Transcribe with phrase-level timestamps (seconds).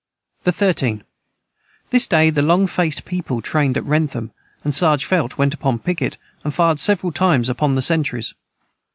[0.45, 1.03] the 13.
[1.91, 4.31] This day the Long faced People trained at Wrentham
[4.63, 8.33] and Serg Felt went upon the piquet and fired several times upon the centrys.